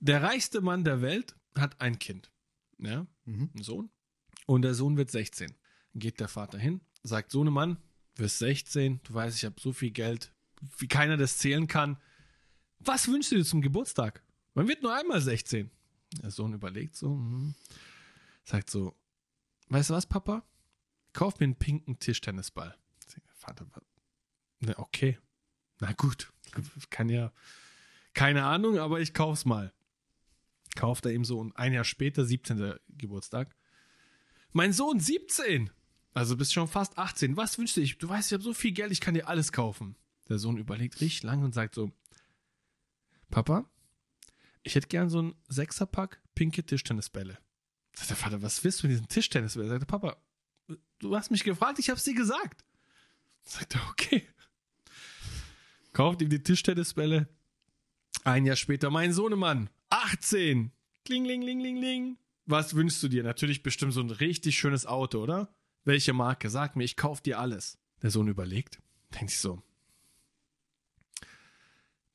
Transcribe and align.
Der 0.00 0.22
reichste 0.22 0.60
Mann 0.60 0.84
der 0.84 1.02
Welt 1.02 1.36
hat 1.56 1.80
ein 1.80 1.98
Kind. 1.98 2.30
Ja, 2.78 3.06
Mhm. 3.24 3.50
einen 3.54 3.64
Sohn. 3.64 3.90
Und 4.46 4.62
der 4.62 4.74
Sohn 4.74 4.96
wird 4.96 5.10
16. 5.10 5.54
Geht 5.94 6.20
der 6.20 6.28
Vater 6.28 6.58
hin, 6.58 6.80
sagt: 7.02 7.30
Sohnemann, 7.32 7.76
du 8.14 8.22
wirst 8.22 8.38
16, 8.38 9.00
du 9.02 9.14
weißt, 9.14 9.36
ich 9.36 9.44
habe 9.44 9.60
so 9.60 9.72
viel 9.72 9.90
Geld, 9.90 10.32
wie 10.78 10.86
keiner 10.88 11.16
das 11.16 11.38
zählen 11.38 11.66
kann. 11.66 11.98
Was 12.78 13.08
wünschst 13.08 13.32
du 13.32 13.36
dir 13.36 13.44
zum 13.44 13.60
Geburtstag? 13.62 14.22
Man 14.54 14.68
wird 14.68 14.82
nur 14.82 14.94
einmal 14.94 15.20
16. 15.20 15.70
Der 16.22 16.30
Sohn 16.30 16.52
überlegt 16.54 16.94
so, 16.96 17.08
hm, 17.10 17.54
sagt 18.44 18.70
so: 18.70 18.96
Weißt 19.68 19.90
du 19.90 19.94
was, 19.94 20.06
Papa? 20.06 20.44
Kauf 21.12 21.38
mir 21.40 21.44
einen 21.44 21.56
pinken 21.56 21.98
Tischtennisball. 21.98 22.76
Der 23.14 23.22
Vater, 23.34 23.66
"Was? 23.72 23.82
Na, 24.60 24.78
okay. 24.78 25.18
Na 25.80 25.92
gut. 25.92 26.32
Kann 26.90 27.08
ja. 27.08 27.32
Keine 28.14 28.44
Ahnung, 28.44 28.78
aber 28.78 29.00
ich 29.00 29.12
kauf's 29.14 29.44
mal. 29.44 29.72
Kauft 30.78 31.06
er 31.06 31.12
ihm 31.12 31.24
so 31.24 31.40
und 31.40 31.56
ein 31.56 31.72
Jahr 31.72 31.82
später, 31.82 32.24
17. 32.24 32.74
Geburtstag. 32.90 33.56
Mein 34.52 34.72
Sohn, 34.72 35.00
17! 35.00 35.70
Also 36.14 36.36
bist 36.36 36.52
schon 36.52 36.68
fast 36.68 36.96
18. 36.96 37.36
Was 37.36 37.58
wünschst 37.58 37.76
du 37.76 37.80
dich? 37.80 37.98
Du 37.98 38.08
weißt, 38.08 38.28
ich 38.28 38.32
habe 38.32 38.44
so 38.44 38.54
viel 38.54 38.70
Geld, 38.70 38.92
ich 38.92 39.00
kann 39.00 39.14
dir 39.14 39.26
alles 39.26 39.50
kaufen. 39.50 39.96
Der 40.28 40.38
Sohn 40.38 40.56
überlegt 40.56 41.00
richtig 41.00 41.24
lang 41.24 41.42
und 41.42 41.52
sagt 41.52 41.74
so: 41.74 41.90
Papa, 43.28 43.68
ich 44.62 44.76
hätte 44.76 44.86
gern 44.86 45.10
so 45.10 45.18
einen 45.18 45.34
Sechserpack 45.48 46.22
pinke 46.36 46.64
Tischtennisbälle. 46.64 47.38
Sagt 47.94 48.10
der 48.10 48.16
Vater, 48.16 48.40
was 48.40 48.62
willst 48.62 48.80
du 48.80 48.86
mit 48.86 48.92
diesen 48.92 49.08
Tischtennisbällen? 49.08 49.70
Sagt 49.70 49.82
der 49.82 49.86
Papa, 49.86 50.16
du 51.00 51.16
hast 51.16 51.32
mich 51.32 51.42
gefragt, 51.42 51.80
ich 51.80 51.90
hab's 51.90 52.04
dir 52.04 52.14
gesagt. 52.14 52.64
Sagt 53.42 53.74
er, 53.74 53.80
okay. 53.90 54.28
Kauft 55.92 56.22
ihm 56.22 56.28
die 56.28 56.42
Tischtennisbälle. 56.42 57.28
Ein 58.22 58.46
Jahr 58.46 58.54
später, 58.54 58.90
mein 58.90 59.12
Sohnemann, 59.12 59.70
18. 60.12 60.72
Kling, 61.04 61.24
ling, 61.24 61.42
ling, 61.42 61.60
ling, 61.60 61.76
ling. 61.76 62.18
Was 62.46 62.74
wünschst 62.74 63.02
du 63.02 63.08
dir? 63.08 63.22
Natürlich 63.22 63.62
bestimmt 63.62 63.92
so 63.92 64.00
ein 64.00 64.10
richtig 64.10 64.58
schönes 64.58 64.86
Auto, 64.86 65.22
oder? 65.22 65.54
Welche 65.84 66.12
Marke? 66.12 66.48
Sag 66.48 66.76
mir, 66.76 66.84
ich 66.84 66.96
kauf 66.96 67.20
dir 67.20 67.38
alles. 67.38 67.78
Der 68.02 68.10
Sohn 68.10 68.28
überlegt, 68.28 68.80
denkt 69.14 69.30
sich 69.30 69.40
so. 69.40 69.62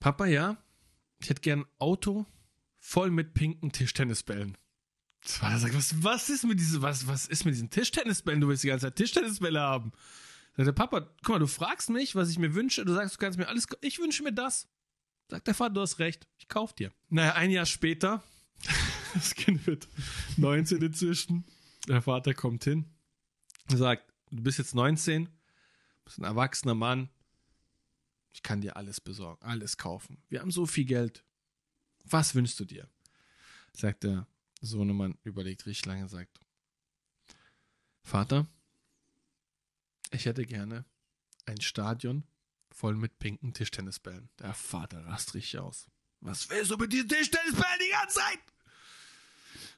Papa, 0.00 0.26
ja, 0.26 0.56
ich 1.20 1.28
hätte 1.28 1.42
gern 1.42 1.60
ein 1.60 1.66
Auto 1.78 2.26
voll 2.78 3.10
mit 3.10 3.34
pinken 3.34 3.72
Tischtennisbällen. 3.72 4.56
Das 5.22 5.40
war, 5.40 5.56
sagt, 5.58 5.74
was, 5.74 6.02
was 6.02 6.30
ist 6.30 6.44
mit 6.44 6.58
diese, 6.58 6.82
was, 6.82 7.06
was 7.06 7.26
ist 7.26 7.44
mit 7.44 7.54
diesen 7.54 7.70
Tischtennisbällen? 7.70 8.40
Du 8.40 8.48
willst 8.48 8.64
die 8.64 8.68
ganze 8.68 8.86
Zeit 8.86 8.96
Tischtennisbälle 8.96 9.60
haben. 9.60 9.92
Sagt 10.56 10.66
der 10.66 10.72
Papa, 10.72 11.00
guck 11.22 11.28
mal, 11.28 11.38
du 11.38 11.46
fragst 11.46 11.90
mich, 11.90 12.14
was 12.14 12.30
ich 12.30 12.38
mir 12.38 12.54
wünsche, 12.54 12.84
du 12.84 12.92
sagst, 12.94 13.14
du 13.14 13.18
kannst 13.18 13.38
mir 13.38 13.48
alles, 13.48 13.66
ich 13.80 13.98
wünsche 13.98 14.22
mir 14.22 14.32
das. 14.32 14.68
Sagt 15.32 15.46
der 15.46 15.54
Vater, 15.54 15.72
du 15.72 15.80
hast 15.80 15.98
recht, 15.98 16.28
ich 16.36 16.46
kauf 16.46 16.74
dir. 16.74 16.92
Naja, 17.08 17.32
ein 17.36 17.50
Jahr 17.50 17.64
später, 17.64 18.22
das 19.14 19.34
Kind 19.34 19.66
wird 19.66 19.88
19 20.36 20.82
inzwischen, 20.82 21.46
der 21.88 22.02
Vater 22.02 22.34
kommt 22.34 22.64
hin, 22.64 22.84
sagt, 23.66 24.12
du 24.30 24.42
bist 24.42 24.58
jetzt 24.58 24.74
19, 24.74 25.30
bist 26.04 26.18
ein 26.18 26.24
erwachsener 26.24 26.74
Mann, 26.74 27.08
ich 28.34 28.42
kann 28.42 28.60
dir 28.60 28.76
alles 28.76 29.00
besorgen, 29.00 29.42
alles 29.42 29.78
kaufen. 29.78 30.22
Wir 30.28 30.40
haben 30.40 30.50
so 30.50 30.66
viel 30.66 30.84
Geld. 30.84 31.24
Was 32.04 32.34
wünschst 32.34 32.60
du 32.60 32.66
dir? 32.66 32.86
Sagt 33.72 34.04
der 34.04 34.26
Sohnemann, 34.60 35.16
überlegt 35.22 35.64
richtig 35.64 35.86
lange, 35.86 36.10
sagt, 36.10 36.40
Vater, 38.02 38.46
ich 40.10 40.26
hätte 40.26 40.44
gerne 40.44 40.84
ein 41.46 41.62
Stadion 41.62 42.24
voll 42.72 42.94
mit 42.94 43.18
pinken 43.18 43.52
Tischtennisbällen. 43.52 44.28
Der 44.38 44.54
Vater 44.54 45.04
rast 45.06 45.34
richtig 45.34 45.58
aus. 45.58 45.90
Was 46.20 46.48
willst 46.50 46.70
du 46.70 46.76
mit 46.76 46.92
diesen 46.92 47.08
Tischtennisbällen 47.08 47.78
die 47.80 47.90
ganze 47.90 48.18
Zeit? 48.18 48.38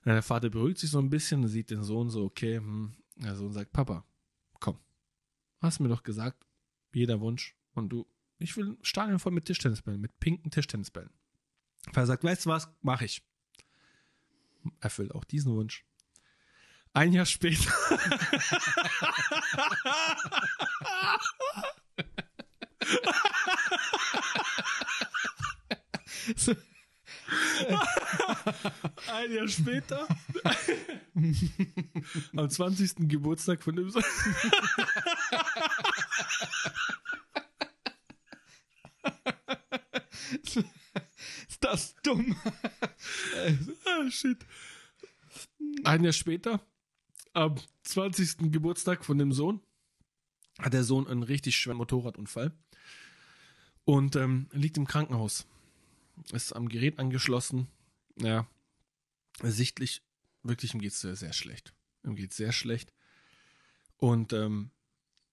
Der 0.05 0.23
Vater 0.23 0.51
beruhigt 0.51 0.79
sich 0.79 0.91
so 0.91 0.99
ein 0.99 1.09
bisschen, 1.09 1.47
sieht 1.49 1.71
den 1.71 1.83
Sohn 1.83 2.11
so, 2.11 2.25
okay, 2.25 2.59
hm. 2.59 2.95
der 3.17 3.37
Sohn 3.37 3.53
sagt, 3.53 3.73
Papa, 3.73 4.05
komm, 4.61 4.79
hast 5.61 5.81
mir 5.81 5.89
doch 5.89 6.03
gesagt, 6.03 6.47
jeder 6.93 7.21
Wunsch 7.21 7.57
und 7.73 7.89
du, 7.89 8.07
ich 8.39 8.57
will 8.57 8.73
ein 8.73 8.79
Stadion 8.83 9.19
voll 9.19 9.33
mit 9.33 9.47
Tischtennisbällen, 9.47 10.01
mit 10.01 10.19
pinken 10.21 10.51
Tischtennisbällen. 10.51 11.11
Der 11.87 11.95
Vater 11.95 12.07
sagt, 12.07 12.25
weißt 12.25 12.47
du 12.47 12.51
was, 12.51 12.69
mach 12.83 13.01
ich. 13.01 13.23
Erfüllt 14.81 15.15
auch 15.15 15.25
diesen 15.25 15.55
Wunsch. 15.55 15.85
Ein 16.93 17.13
Jahr 17.13 17.27
später. 17.27 17.73
Ein 29.13 29.33
Jahr 29.33 29.49
später. 29.49 30.07
Am 32.37 32.51
20. 32.51 33.09
Geburtstag 33.09 33.63
von 33.63 33.77
dem 33.77 33.91
Sohn. 33.91 34.05
Ist 40.43 40.65
das 41.61 41.95
dumm? 42.03 42.37
Ah, 43.85 44.11
shit. 44.11 44.39
Ein 45.85 46.05
Jahr 46.05 46.13
später, 46.13 46.61
am 47.33 47.57
20. 47.85 48.51
Geburtstag 48.53 49.05
von 49.05 49.19
dem 49.19 49.33
Sohn, 49.33 49.61
hat 50.59 50.73
der 50.73 50.85
Sohn 50.85 51.07
einen 51.07 51.23
richtig 51.23 51.57
schweren 51.57 51.79
Motorradunfall 51.79 52.53
und 53.85 54.17
ähm, 54.17 54.49
liegt 54.53 54.77
im 54.77 54.87
Krankenhaus. 54.87 55.47
Ist 56.33 56.53
am 56.53 56.69
Gerät 56.69 56.99
angeschlossen. 56.99 57.67
Ja, 58.17 58.47
sichtlich, 59.43 60.03
wirklich, 60.43 60.75
ihm 60.75 60.81
geht 60.81 60.93
es 60.93 61.01
sehr, 61.01 61.17
sehr 61.17 61.33
schlecht. 61.33 61.75
Ihm 62.05 62.15
geht 62.15 62.33
sehr 62.33 62.53
schlecht. 62.53 62.93
Und 63.97 64.33
ähm, 64.33 64.71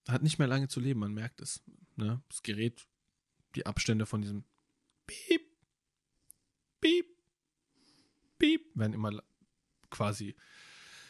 hat 0.07 0.23
nicht 0.23 0.39
mehr 0.39 0.47
lange 0.47 0.67
zu 0.67 0.79
leben, 0.79 0.99
man 0.99 1.13
merkt 1.13 1.41
es. 1.41 1.61
Ne? 1.95 2.21
Das 2.29 2.41
Gerät, 2.41 2.87
die 3.55 3.65
Abstände 3.65 4.05
von 4.05 4.21
diesem 4.21 4.43
Piep, 5.05 5.41
Piep, 6.79 7.05
Piep, 8.39 8.71
werden 8.75 8.93
immer 8.93 9.21
quasi 9.89 10.35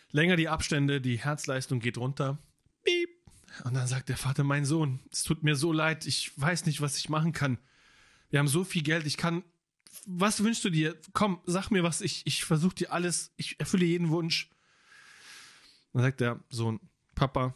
länger 0.10 0.36
die 0.36 0.50
Abstände, 0.50 1.00
die 1.00 1.20
Herzleistung 1.20 1.80
geht 1.80 1.98
runter. 1.98 2.38
Und 3.64 3.74
dann 3.74 3.88
sagt 3.88 4.10
der 4.10 4.18
Vater, 4.18 4.44
mein 4.44 4.66
Sohn, 4.66 5.00
es 5.12 5.24
tut 5.24 5.44
mir 5.44 5.56
so 5.56 5.72
leid, 5.72 6.06
ich 6.06 6.40
weiß 6.40 6.66
nicht, 6.66 6.82
was 6.82 6.98
ich 6.98 7.10
machen 7.10 7.34
kann. 7.34 7.58
Wir 8.30 8.40
haben 8.40 8.48
so 8.48 8.64
viel 8.64 8.84
Geld, 8.84 9.06
ich 9.06 9.18
kann. 9.18 9.44
Was 10.06 10.44
wünschst 10.44 10.64
du 10.64 10.70
dir? 10.70 10.98
Komm, 11.14 11.42
sag 11.46 11.70
mir 11.70 11.84
was, 11.84 12.02
ich, 12.02 12.26
ich 12.26 12.46
versuche 12.46 12.76
dir 12.76 12.92
alles, 12.92 13.34
ich 13.36 13.60
erfülle 13.60 13.86
jeden 13.86 14.10
Wunsch. 14.10 14.50
Dann 15.94 16.04
sagt 16.04 16.22
der 16.22 16.40
Sohn, 16.50 16.80
Papa, 17.14 17.54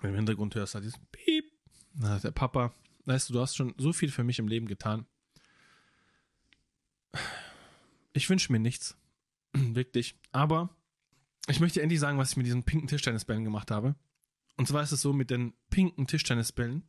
wenn 0.00 0.08
du 0.08 0.14
im 0.14 0.16
Hintergrund 0.16 0.54
hörst, 0.54 0.74
hat 0.74 0.82
dieses 0.82 0.98
Piep. 1.12 1.44
Dann 1.94 2.10
sagt 2.12 2.24
der 2.24 2.30
Papa, 2.30 2.74
weißt 3.04 3.28
du, 3.28 3.34
du 3.34 3.40
hast 3.40 3.56
schon 3.56 3.74
so 3.76 3.92
viel 3.92 4.10
für 4.10 4.24
mich 4.24 4.38
im 4.38 4.48
Leben 4.48 4.66
getan. 4.66 5.06
Ich 8.14 8.28
wünsche 8.30 8.50
mir 8.50 8.58
nichts. 8.58 8.96
Wirklich. 9.52 10.14
Aber 10.32 10.74
ich 11.48 11.60
möchte 11.60 11.82
endlich 11.82 12.00
sagen, 12.00 12.18
was 12.18 12.30
ich 12.30 12.36
mit 12.36 12.46
diesen 12.46 12.64
pinken 12.64 12.88
Tischtennisbällen 12.88 13.44
gemacht 13.44 13.70
habe. 13.70 13.94
Und 14.56 14.68
zwar 14.68 14.82
ist 14.82 14.92
es 14.92 15.00
so 15.00 15.12
mit 15.12 15.30
den 15.30 15.54
pinken 15.70 16.06
Tischtennisbällen. 16.06 16.86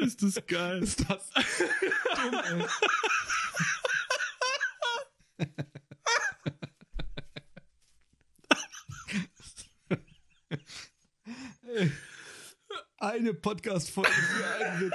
Ist 0.00 0.22
das 0.22 0.46
geil. 0.46 0.82
Ist 0.82 1.08
das 1.08 1.30
dumm, 1.30 2.66
Eine 12.98 13.32
Podcast-Folge 13.32 14.10
für 14.10 14.46
einen 14.46 14.80
Witz. 14.80 14.94